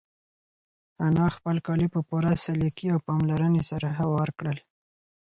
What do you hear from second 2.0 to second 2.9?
پوره سلیقې